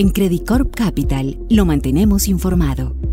En 0.00 0.08
Credit 0.08 0.46
Corp 0.46 0.74
Capital 0.74 1.36
lo 1.50 1.66
mantenemos 1.66 2.26
informado. 2.26 3.09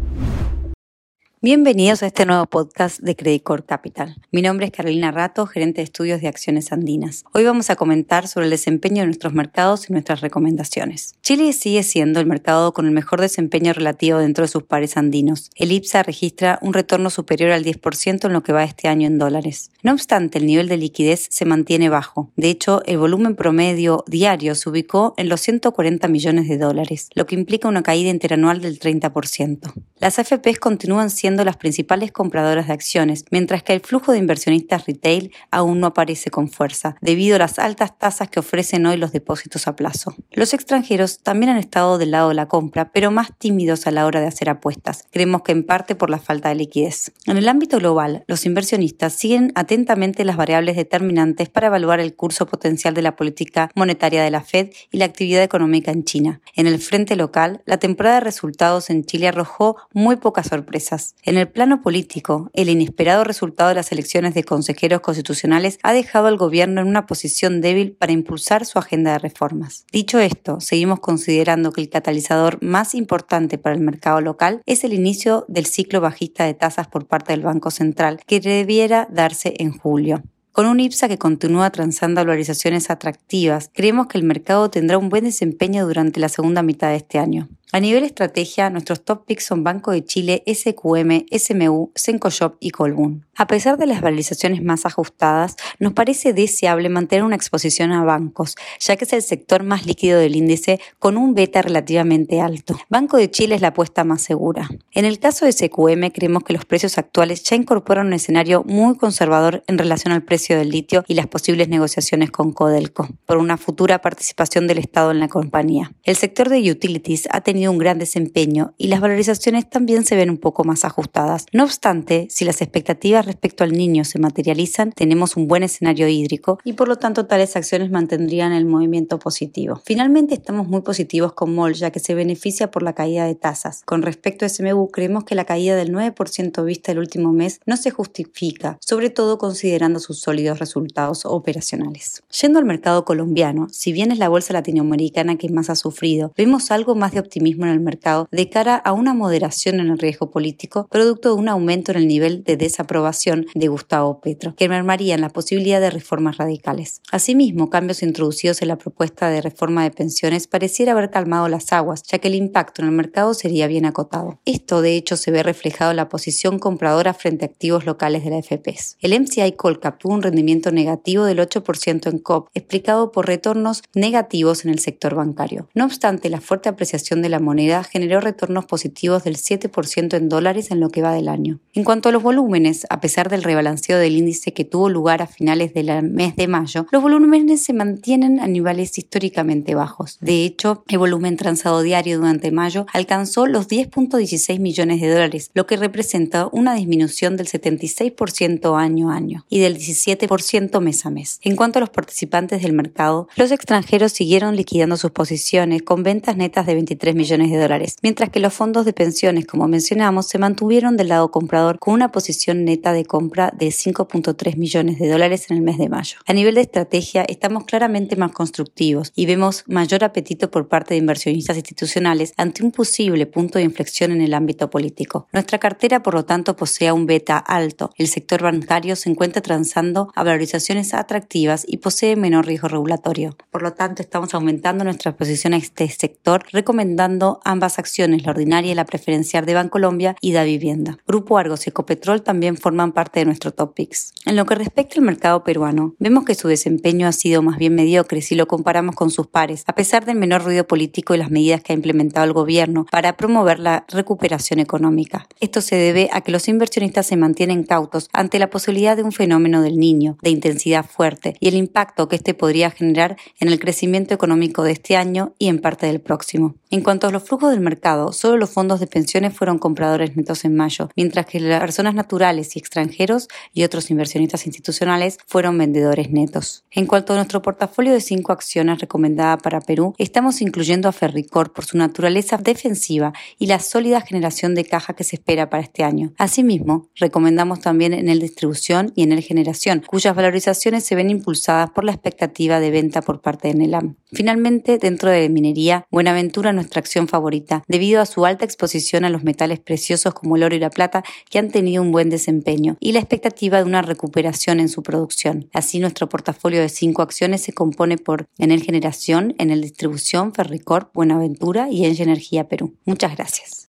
Bienvenidos 1.40 2.02
a 2.02 2.08
este 2.08 2.26
nuevo 2.26 2.48
podcast 2.48 3.00
de 3.00 3.16
Credit 3.16 3.44
Corp 3.44 3.68
Capital. 3.68 4.16
Mi 4.32 4.42
nombre 4.42 4.66
es 4.66 4.72
Carolina 4.72 5.12
Rato, 5.12 5.46
gerente 5.46 5.82
de 5.82 5.84
estudios 5.84 6.20
de 6.20 6.28
acciones 6.28 6.72
andinas. 6.72 7.26
Hoy 7.32 7.44
vamos 7.44 7.70
a 7.70 7.76
comentar 7.76 8.28
sobre 8.28 8.46
el 8.46 8.50
desempeño 8.50 9.02
de 9.02 9.06
nuestros 9.06 9.34
mercados 9.34 9.88
y 9.88 9.94
nuestras 9.94 10.22
recomendaciones. 10.22 11.14
Chile 11.22 11.54
sigue 11.54 11.84
siendo 11.84 12.20
el 12.20 12.26
mercado 12.26 12.74
con 12.74 12.88
el 12.88 12.92
mejor 12.92 13.22
desempeño 13.22 13.72
relativo 13.74 14.18
dentro 14.18 14.46
de 14.46 14.48
sus 14.48 14.64
pares 14.64 14.98
andinos. 14.98 15.52
El 15.54 15.72
IPSA 15.72 16.02
registra 16.02 16.58
un 16.64 16.74
retorno 16.74 17.12
superior 17.12 17.52
al 17.52 17.64
10% 17.64 18.26
en 18.26 18.34
lo 18.34 18.42
que 18.42 18.52
va 18.52 18.64
este 18.64 18.88
año 18.88 19.06
en 19.06 19.20
dólares. 19.20 19.70
No 19.84 19.92
obstante, 19.92 20.40
el 20.40 20.48
nivel 20.48 20.68
de 20.68 20.78
liquidez 20.78 21.28
se 21.30 21.46
mantiene 21.46 21.90
bajo. 21.90 22.32
De 22.36 22.50
hecho, 22.50 22.82
el 22.88 22.98
volumen 22.98 23.36
promedio 23.36 24.04
diario 24.08 24.56
se 24.56 24.70
ubicó 24.70 25.14
en 25.18 25.30
los 25.30 25.42
140 25.42 26.08
millones 26.08 26.48
de 26.50 26.58
dólares, 26.58 27.12
lo 27.14 27.28
que 27.28 27.36
implica 27.36 27.68
una 27.68 27.84
caída 27.84 28.10
interanual 28.10 28.60
del 28.60 28.80
30%. 28.80 29.72
Las 30.00 30.18
AFPs 30.18 30.60
continúan 30.60 31.12
siendo 31.12 31.27
las 31.36 31.58
principales 31.58 32.12
compradoras 32.12 32.68
de 32.68 32.74
acciones, 32.74 33.26
mientras 33.32 33.64
que 33.64 33.74
el 33.74 33.82
flujo 33.82 34.12
de 34.12 34.18
inversionistas 34.18 34.86
retail 34.86 35.32
aún 35.52 35.80
no 35.80 35.88
aparece 35.88 36.30
con 36.30 36.50
fuerza, 36.50 36.96
debido 37.02 37.36
a 37.36 37.40
las 37.40 37.60
altas 37.60 37.98
tasas 37.98 38.30
que 38.30 38.40
ofrecen 38.40 38.86
hoy 38.86 38.98
los 38.98 39.12
depósitos 39.12 39.68
a 39.68 39.76
plazo. 39.76 40.16
Los 40.32 40.54
extranjeros 40.54 41.20
también 41.20 41.52
han 41.52 41.58
estado 41.58 41.98
del 41.98 42.12
lado 42.12 42.30
de 42.30 42.36
la 42.36 42.48
compra, 42.48 42.92
pero 42.92 43.12
más 43.12 43.38
tímidos 43.38 43.88
a 43.88 43.92
la 43.92 44.06
hora 44.06 44.22
de 44.22 44.28
hacer 44.28 44.50
apuestas. 44.50 45.06
Creemos 45.12 45.42
que 45.42 45.52
en 45.52 45.64
parte 45.64 45.96
por 45.96 46.10
la 46.10 46.20
falta 46.20 46.50
de 46.50 46.56
liquidez. 46.56 47.12
En 47.26 47.38
el 47.38 47.50
ámbito 47.50 47.78
global, 47.78 48.24
los 48.28 48.46
inversionistas 48.46 49.14
siguen 49.14 49.52
atentamente 49.56 50.24
las 50.24 50.38
variables 50.38 50.76
determinantes 50.76 51.50
para 51.50 51.68
evaluar 51.68 52.00
el 52.00 52.16
curso 52.16 52.46
potencial 52.46 52.94
de 52.94 53.02
la 53.02 53.16
política 53.16 53.70
monetaria 53.76 54.24
de 54.24 54.32
la 54.32 54.42
Fed 54.42 54.70
y 54.92 54.98
la 54.98 55.06
actividad 55.06 55.44
económica 55.44 55.92
en 55.92 56.04
China. 56.04 56.42
En 56.56 56.68
el 56.68 56.80
frente 56.80 57.16
local, 57.16 57.62
la 57.66 57.78
temporada 57.78 58.16
de 58.16 58.22
resultados 58.22 58.90
en 58.90 59.04
Chile 59.04 59.28
arrojó 59.28 59.78
muy 59.94 60.16
pocas 60.16 60.48
sorpresas. 60.48 61.16
En 61.24 61.38
el 61.38 61.50
plano 61.50 61.82
político, 61.82 62.50
el 62.54 62.70
inesperado 62.70 63.24
resultado 63.24 63.70
de 63.70 63.76
las 63.76 63.92
elecciones 63.92 64.34
de 64.34 64.44
consejeros 64.44 65.02
constitucionales 65.02 65.78
ha 65.84 65.92
dejado 65.92 66.28
al 66.28 66.38
gobierno 66.38 66.82
en 66.82 66.88
una 66.88 67.06
posición 67.06 67.60
débil 67.60 67.92
para 67.92 68.14
impulsar 68.14 68.66
su 68.66 68.80
agenda 68.80 69.12
de 69.12 69.20
reformas. 69.20 69.86
Dicho 69.92 70.20
esto, 70.20 70.62
seguimos 70.62 71.00
considerando 71.02 71.74
que 71.74 71.82
el 71.82 71.90
catalizador 71.90 72.64
más 72.64 72.96
importante 72.96 73.58
para 73.58 73.76
el 73.76 73.82
mercado 73.82 74.22
local 74.22 74.62
es 74.66 74.84
el 74.84 74.94
inicio 74.94 75.46
del 75.50 75.66
ciclo 75.66 76.00
bajista 76.00 76.46
de 76.46 76.54
tasas 76.54 76.88
por 76.88 77.08
parte 77.08 77.34
del 77.34 77.42
Banco 77.42 77.72
Central, 77.72 78.22
que 78.26 78.40
debiera 78.40 79.08
darse 79.12 79.54
en 79.58 79.78
julio. 79.78 80.24
Con 80.58 80.66
un 80.66 80.80
IPSA 80.80 81.08
que 81.08 81.20
continúa 81.20 81.70
transando 81.70 82.20
valorizaciones 82.20 82.90
atractivas, 82.90 83.70
creemos 83.72 84.08
que 84.08 84.18
el 84.18 84.24
mercado 84.24 84.72
tendrá 84.72 84.98
un 84.98 85.10
buen 85.10 85.26
desempeño 85.26 85.86
durante 85.86 86.20
la 86.20 86.30
segunda 86.30 86.64
mitad 86.64 86.90
de 86.90 86.96
este 86.96 87.20
año. 87.20 87.48
A 87.74 87.82
nivel 87.82 88.06
estrategia, 88.06 88.70
nuestros 88.70 89.04
top 89.04 89.26
picks 89.26 89.44
son 89.44 89.66
Banco 89.66 89.92
de 89.92 90.06
Chile, 90.06 90.42
SQM, 90.48 91.26
SMU, 91.38 91.92
Sencoshop 91.96 92.56
y 92.62 92.70
Colbún. 92.70 93.26
A 93.36 93.46
pesar 93.46 93.78
de 93.78 93.86
las 93.86 94.00
valorizaciones 94.00 94.64
más 94.64 94.86
ajustadas, 94.86 95.58
nos 95.78 95.92
parece 95.92 96.32
deseable 96.32 96.88
mantener 96.88 97.26
una 97.26 97.36
exposición 97.36 97.92
a 97.92 98.06
bancos, 98.06 98.56
ya 98.80 98.96
que 98.96 99.04
es 99.04 99.12
el 99.12 99.22
sector 99.22 99.64
más 99.64 99.86
líquido 99.86 100.18
del 100.18 100.38
índice 100.38 100.80
con 100.98 101.18
un 101.18 101.36
beta 101.36 101.62
relativamente 101.62 102.40
alto. 102.40 102.80
Banco 102.90 103.18
de 103.18 103.30
Chile 103.30 103.56
es 103.56 103.62
la 103.62 103.68
apuesta 103.70 104.06
más 104.06 104.22
segura. 104.22 104.70
En 104.94 105.04
el 105.04 105.20
caso 105.20 105.44
de 105.46 105.52
SQM, 105.52 106.10
creemos 106.14 106.44
que 106.44 106.54
los 106.54 106.64
precios 106.64 106.98
actuales 106.98 107.44
ya 107.44 107.58
incorporan 107.58 108.08
un 108.08 108.14
escenario 108.14 108.64
muy 108.64 108.96
conservador 108.96 109.66
en 109.68 109.78
relación 109.78 110.14
al 110.14 110.24
precio 110.24 110.58
del 110.58 110.70
litio 110.70 111.04
y 111.06 111.16
las 111.16 111.28
posibles 111.28 111.68
negociaciones 111.68 112.32
con 112.32 112.54
Codelco, 112.54 113.10
por 113.26 113.38
una 113.38 113.58
futura 113.58 114.00
participación 114.00 114.68
del 114.68 114.78
Estado 114.78 115.12
en 115.12 115.20
la 115.20 115.28
compañía. 115.28 115.92
El 116.06 116.16
sector 116.16 116.48
de 116.48 116.72
utilities 116.72 117.28
ha 117.30 117.42
tenido 117.42 117.57
un 117.66 117.80
gran 117.80 117.98
desempeño 117.98 118.74
y 118.78 118.88
las 118.88 119.02
valorizaciones 119.02 119.70
también 119.70 120.06
se 120.06 120.16
ven 120.16 120.30
un 120.30 120.38
poco 120.38 120.64
más 120.64 120.86
ajustadas. 120.86 121.46
No 121.52 121.64
obstante, 121.64 122.28
si 122.30 122.46
las 122.46 122.62
expectativas 122.62 123.26
respecto 123.26 123.64
al 123.64 123.72
niño 123.72 124.04
se 124.04 124.20
materializan, 124.20 124.92
tenemos 124.92 125.36
un 125.38 125.48
buen 125.48 125.64
escenario 125.64 126.08
hídrico 126.08 126.60
y 126.64 126.74
por 126.74 126.88
lo 126.88 126.98
tanto 126.98 127.26
tales 127.26 127.56
acciones 127.56 127.90
mantendrían 127.90 128.54
el 128.54 128.66
movimiento 128.66 129.18
positivo. 129.18 129.82
Finalmente 129.84 130.36
estamos 130.36 130.68
muy 130.68 130.82
positivos 130.82 131.34
con 131.34 131.56
MOL 131.56 131.74
ya 131.74 131.92
que 131.92 132.00
se 132.00 132.14
beneficia 132.14 132.70
por 132.70 132.84
la 132.84 132.94
caída 132.94 133.26
de 133.26 133.36
tasas. 133.36 133.82
Con 133.86 134.02
respecto 134.02 134.46
a 134.46 134.50
SMU, 134.50 134.90
creemos 134.92 135.24
que 135.24 135.36
la 135.36 135.46
caída 135.46 135.76
del 135.76 135.94
9% 135.94 136.64
vista 136.64 136.92
el 136.92 137.00
último 137.00 137.32
mes 137.32 137.60
no 137.66 137.78
se 137.78 137.92
justifica, 137.92 138.78
sobre 138.82 139.10
todo 139.10 139.38
considerando 139.38 140.00
sus 140.00 140.20
sólidos 140.20 140.60
resultados 140.60 141.26
operacionales. 141.26 142.24
Yendo 142.42 142.60
al 142.60 142.66
mercado 142.66 143.06
colombiano, 143.06 143.68
si 143.72 143.92
bien 143.92 144.12
es 144.12 144.20
la 144.20 144.30
bolsa 144.30 144.54
latinoamericana 144.54 145.38
que 145.38 145.50
más 145.50 145.70
ha 145.70 145.76
sufrido, 145.76 146.34
vemos 146.36 146.72
algo 146.72 146.96
más 146.96 147.12
de 147.14 147.20
optimismo 147.20 147.47
en 147.52 147.70
el 147.70 147.80
mercado 147.80 148.28
de 148.32 148.50
cara 148.50 148.76
a 148.76 148.94
una 148.94 149.14
moderación 149.14 149.80
en 149.80 149.88
el 149.88 149.98
riesgo 149.98 150.30
político, 150.32 150.88
producto 150.90 151.30
de 151.30 151.36
un 151.36 151.50
aumento 151.50 151.92
en 151.92 151.98
el 151.98 152.08
nivel 152.08 152.44
de 152.44 152.58
desaprobación 152.58 153.46
de 153.56 153.68
Gustavo 153.68 154.20
Petro, 154.22 154.56
que 154.56 154.70
mermaría 154.70 155.16
en 155.16 155.22
la 155.22 155.30
posibilidad 155.30 155.82
de 155.82 155.90
reformas 155.90 156.38
radicales. 156.38 157.02
Asimismo, 157.12 157.70
cambios 157.70 158.04
introducidos 158.04 158.62
en 158.62 158.68
la 158.70 158.78
propuesta 158.78 159.30
de 159.30 159.42
reforma 159.42 159.84
de 159.84 159.92
pensiones 159.92 160.48
pareciera 160.48 160.92
haber 160.92 161.10
calmado 161.10 161.48
las 161.48 161.72
aguas, 161.74 162.04
ya 162.04 162.20
que 162.20 162.28
el 162.28 162.36
impacto 162.36 162.82
en 162.82 162.90
el 162.90 162.94
mercado 162.94 163.34
sería 163.34 163.68
bien 163.68 163.86
acotado. 163.86 164.40
Esto, 164.46 164.82
de 164.82 164.96
hecho, 164.96 165.18
se 165.18 165.32
ve 165.32 165.44
reflejado 165.44 165.92
en 165.92 165.98
la 165.98 166.10
posición 166.10 166.60
compradora 166.60 167.14
frente 167.14 167.46
a 167.46 167.48
activos 167.48 167.86
locales 167.86 168.24
de 168.24 168.30
la 168.32 168.42
FPs. 168.42 168.98
El 169.02 169.20
MCI 169.20 169.54
Colcap 169.54 170.00
tuvo 170.00 170.14
un 170.14 170.22
rendimiento 170.22 170.72
negativo 170.72 171.26
del 171.26 171.40
8% 171.40 172.10
en 172.10 172.20
COP, 172.20 172.50
explicado 172.54 173.12
por 173.12 173.28
retornos 173.28 173.84
negativos 173.94 174.66
en 174.66 174.72
el 174.72 174.80
sector 174.80 175.16
bancario. 175.16 175.70
No 175.74 175.86
obstante, 175.86 176.30
la 176.30 176.42
fuerte 176.42 176.70
apreciación 176.70 177.22
de 177.22 177.30
la 177.30 177.37
moneda 177.40 177.84
generó 177.84 178.20
retornos 178.20 178.66
positivos 178.66 179.24
del 179.24 179.38
7% 179.38 180.16
en 180.16 180.30
dólares 180.30 180.72
en 180.72 180.80
lo 180.80 180.90
que 180.90 181.02
va 181.02 181.14
del 181.14 181.30
año. 181.30 181.60
En 181.74 181.84
cuanto 181.84 182.10
a 182.10 182.12
los 182.12 182.24
volúmenes, 182.24 182.86
a 182.90 183.00
pesar 183.00 183.30
del 183.30 183.44
rebalanceo 183.44 183.98
del 183.98 184.18
índice 184.18 184.54
que 184.54 184.66
tuvo 184.66 184.90
lugar 184.90 185.22
a 185.22 185.28
finales 185.28 185.74
del 185.74 185.88
mes 186.04 186.36
de 186.36 186.48
mayo, 186.48 186.86
los 186.92 187.02
volúmenes 187.02 187.64
se 187.64 187.74
mantienen 187.74 188.40
a 188.40 188.48
niveles 188.48 188.98
históricamente 188.98 189.76
bajos. 189.76 190.18
De 190.22 190.44
hecho, 190.44 190.84
el 190.88 190.98
volumen 190.98 191.38
transado 191.38 191.82
diario 191.82 192.18
durante 192.18 192.52
mayo 192.52 192.86
alcanzó 192.94 193.46
los 193.46 193.68
10.16 193.68 194.60
millones 194.60 195.02
de 195.02 195.10
dólares, 195.10 195.52
lo 195.54 195.68
que 195.68 195.78
representa 195.78 196.50
una 196.52 196.76
disminución 196.76 197.38
del 197.38 197.48
76% 197.48 198.80
año 198.80 199.12
a 199.12 199.16
año 199.16 199.46
y 199.50 199.60
del 199.60 199.78
17% 199.78 200.80
mes 200.82 201.06
a 201.06 201.10
mes. 201.10 201.40
En 201.42 201.56
cuanto 201.56 201.80
a 201.80 201.82
los 201.82 201.90
participantes 201.90 202.62
del 202.62 202.74
mercado, 202.74 203.28
los 203.36 203.52
extranjeros 203.52 204.12
siguieron 204.12 204.56
liquidando 204.56 204.98
sus 204.98 205.12
posiciones 205.12 205.84
con 205.84 206.04
ventas 206.04 206.38
netas 206.38 206.66
de 206.66 206.74
23 206.74 207.16
millones 207.16 207.27
de 207.28 207.58
dólares, 207.58 207.98
mientras 208.02 208.30
que 208.30 208.40
los 208.40 208.54
fondos 208.54 208.86
de 208.86 208.94
pensiones, 208.94 209.46
como 209.46 209.68
mencionamos, 209.68 210.28
se 210.28 210.38
mantuvieron 210.38 210.96
del 210.96 211.10
lado 211.10 211.30
comprador 211.30 211.78
con 211.78 211.94
una 211.94 212.12
posición 212.12 212.64
neta 212.64 212.94
de 212.94 213.06
compra 213.06 213.52
de 213.58 213.68
5.3 213.68 214.56
millones 214.56 214.98
de 214.98 215.10
dólares 215.10 215.48
en 215.50 215.58
el 215.58 215.64
mes 215.64 215.78
de 215.78 215.90
mayo. 215.90 216.18
A 216.26 216.34
nivel 216.34 216.56
de 216.56 216.62
estrategia, 216.62 217.24
estamos 217.24 217.66
claramente 217.66 218.16
más 218.16 218.32
constructivos 218.32 219.12
y 219.14 219.26
vemos 219.26 219.66
mayor 219.68 220.06
apetito 220.06 220.50
por 220.50 220.70
parte 220.70 220.94
de 220.94 221.00
inversionistas 221.00 221.58
institucionales 221.58 222.34
ante 222.38 222.64
un 222.64 222.72
posible 222.72 223.26
punto 223.26 223.60
de 223.60 223.66
inflexión 223.66 224.12
en 224.12 224.22
el 224.22 224.34
ámbito 224.34 224.70
político. 224.70 225.28
Nuestra 225.34 225.58
cartera, 225.58 226.02
por 226.02 226.14
lo 226.14 226.24
tanto, 226.24 226.56
posee 226.56 226.92
un 226.94 227.06
beta 227.06 227.38
alto. 227.38 227.92
El 227.98 228.08
sector 228.08 228.42
bancario 228.42 228.96
se 228.96 229.10
encuentra 229.10 229.42
transando 229.42 230.14
a 230.16 230.24
valorizaciones 230.24 230.94
atractivas 230.94 231.66
y 231.68 231.78
posee 231.78 232.16
menor 232.16 232.46
riesgo 232.46 232.70
regulatorio. 232.70 233.36
Por 233.52 233.64
lo 233.64 233.74
tanto, 233.74 234.02
estamos 234.02 234.34
aumentando 234.34 234.86
nuestra 234.86 235.16
posición 235.18 235.54
a 235.54 235.58
este 235.58 235.90
sector, 235.90 236.44
recomendando 236.52 237.17
ambas 237.44 237.80
acciones, 237.80 238.24
la 238.24 238.32
ordinaria 238.32 238.72
y 238.72 238.76
la 238.76 238.86
preferencial 238.86 239.46
de 239.46 239.54
Bancolombia 239.54 240.16
y 240.22 240.32
Da 240.34 240.44
Vivienda. 240.44 240.98
Grupo 241.08 241.38
Argos 241.38 241.66
y 241.66 241.70
Ecopetrol 241.70 242.22
también 242.22 242.58
forman 242.58 242.92
parte 242.92 243.20
de 243.20 243.26
nuestro 243.26 243.52
top 243.52 243.74
picks. 243.74 244.14
En 244.26 244.36
lo 244.36 244.46
que 244.46 244.56
respecta 244.56 244.96
al 244.98 245.06
mercado 245.06 245.44
peruano, 245.44 245.96
vemos 246.00 246.26
que 246.26 246.36
su 246.36 246.48
desempeño 246.48 247.08
ha 247.08 247.12
sido 247.12 247.42
más 247.42 247.58
bien 247.58 247.76
mediocre 247.76 248.22
si 248.22 248.36
lo 248.36 248.48
comparamos 248.48 248.96
con 248.96 249.10
sus 249.10 249.28
pares, 249.28 249.64
a 249.68 249.76
pesar 249.76 250.06
del 250.06 250.18
menor 250.18 250.44
ruido 250.44 250.68
político 250.68 251.14
y 251.14 251.18
las 251.18 251.32
medidas 251.32 251.62
que 251.62 251.74
ha 251.74 251.76
implementado 251.76 252.26
el 252.26 252.34
gobierno 252.34 252.86
para 252.92 253.18
promover 253.18 253.60
la 253.60 253.86
recuperación 253.90 254.60
económica. 254.60 255.28
Esto 255.40 255.62
se 255.62 255.76
debe 255.76 256.10
a 256.12 256.22
que 256.22 256.32
los 256.32 256.48
inversionistas 256.48 257.08
se 257.08 257.18
mantienen 257.18 257.64
cautos 257.64 258.10
ante 258.14 258.40
la 258.40 258.50
posibilidad 258.50 258.96
de 258.96 259.04
un 259.04 259.12
fenómeno 259.12 259.62
del 259.62 259.78
niño 259.78 260.18
de 260.22 260.30
intensidad 260.30 260.86
fuerte 260.86 261.36
y 261.40 261.48
el 261.48 261.56
impacto 261.56 262.08
que 262.08 262.16
este 262.16 262.34
podría 262.34 262.72
generar 262.72 263.18
en 263.40 263.48
el 263.50 263.60
crecimiento 263.60 264.14
económico 264.14 264.64
de 264.64 264.72
este 264.72 264.96
año 264.96 265.34
y 265.38 265.48
en 265.48 265.60
parte 265.60 265.88
del 265.88 266.02
próximo. 266.02 266.56
En 266.70 266.82
cuanto 266.82 267.07
los 267.12 267.24
flujos 267.24 267.52
del 267.52 267.60
mercado, 267.60 268.12
solo 268.14 268.38
los 268.38 268.50
fondos 268.50 268.80
de 268.80 268.88
pensiones 268.88 269.34
fueron 269.34 269.60
compradores 269.60 270.16
netos 270.16 270.46
en 270.46 270.56
mayo, 270.56 270.90
mientras 270.96 271.26
que 271.26 271.40
las 271.40 271.60
personas 271.60 271.94
naturales 271.94 272.56
y 272.56 272.60
extranjeros 272.60 273.28
y 273.54 273.64
otros 273.64 273.92
inversionistas 273.92 274.48
institucionales 274.48 275.20
fueron 275.28 275.58
vendedores 275.58 276.10
netos. 276.10 276.66
En 276.72 276.88
cuanto 276.88 277.14
a 277.14 277.18
nuestro 277.18 277.42
portafolio 277.42 277.94
de 277.94 278.02
cinco 278.02 278.32
acciones 278.32 278.80
recomendada 278.80 279.38
para 279.38 279.62
Perú, 279.62 279.94
estamos 279.98 280.42
incluyendo 280.42 280.90
a 280.90 280.92
Ferricor 280.92 281.54
por 281.54 281.66
su 281.66 281.78
naturaleza 281.78 282.38
defensiva 282.38 283.14
y 283.38 283.48
la 283.48 283.60
sólida 283.60 284.02
generación 284.02 284.56
de 284.56 284.66
caja 284.66 284.96
que 284.96 285.04
se 285.04 285.18
espera 285.18 285.50
para 285.50 285.64
este 285.64 285.84
año. 285.84 286.14
Asimismo, 286.18 286.90
recomendamos 286.96 287.62
también 287.62 287.94
en 287.94 288.10
el 288.10 288.20
distribución 288.20 288.92
y 288.96 289.04
en 289.04 289.12
el 289.12 289.22
generación, 289.28 289.84
cuyas 289.86 290.16
valorizaciones 290.16 290.84
se 290.86 290.96
ven 290.96 291.10
impulsadas 291.10 291.70
por 291.72 291.84
la 291.84 291.92
expectativa 291.92 292.60
de 292.60 292.72
venta 292.72 293.02
por 293.02 293.22
parte 293.22 293.50
de 293.50 293.56
Nelam. 293.56 293.96
Finalmente, 294.12 294.78
dentro 294.78 295.12
de 295.12 295.30
minería, 295.30 295.86
Buenaventura 295.92 296.54
nuestra 296.54 296.80
acción 296.88 297.08
favorita, 297.08 297.64
debido 297.68 298.02
a 298.02 298.06
su 298.06 298.26
alta 298.26 298.46
exposición 298.46 299.04
a 299.04 299.10
los 299.10 299.24
metales 299.24 299.60
preciosos 299.60 300.14
como 300.14 300.38
el 300.38 300.44
oro 300.44 300.56
y 300.56 300.60
la 300.60 300.70
plata, 300.70 301.04
que 301.30 301.38
han 301.38 301.52
tenido 301.52 301.84
un 301.84 301.92
buen 301.92 302.10
desempeño, 302.10 302.78
y 302.80 302.94
la 302.94 303.00
expectativa 303.00 303.58
de 303.58 303.66
una 303.66 303.82
recuperación 303.82 304.60
en 304.60 304.70
su 304.70 304.84
producción. 304.84 305.50
Así, 305.54 305.80
nuestro 305.80 306.08
portafolio 306.08 306.62
de 306.62 306.70
cinco 306.70 307.02
acciones 307.02 307.42
se 307.42 307.54
compone 307.54 307.98
por 307.98 308.28
Enel 308.38 308.64
Generación, 308.64 309.36
Enel 309.38 309.62
Distribución, 309.62 310.34
Ferricorp, 310.34 310.94
Buenaventura 310.94 311.70
y 311.70 311.86
Engie 311.86 312.04
Energía 312.04 312.48
Perú. 312.48 312.76
Muchas 312.86 313.16
gracias. 313.16 313.70